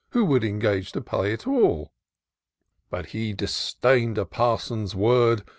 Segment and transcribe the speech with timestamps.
[0.13, 1.93] Who would engage to pay it all;
[2.89, 5.43] But he disdain'd a parson's word.